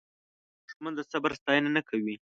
دښمن 0.67 0.93
د 0.95 1.01
صبر 1.11 1.31
ستاینه 1.39 1.69
نه 1.75 1.81
کوي 1.89 2.15